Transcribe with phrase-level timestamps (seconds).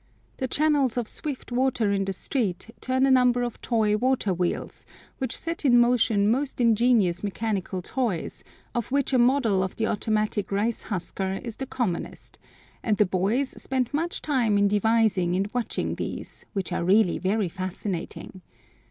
[0.37, 4.87] The channels of swift water in the street turn a number of toy water wheels,
[5.19, 8.43] which set in motion most ingenious mechanical toys,
[8.73, 12.39] of which a model of the automatic rice husker is the commonest,
[12.81, 17.47] and the boys spend much time in devising and watching these, which are really very
[17.47, 18.41] fascinating.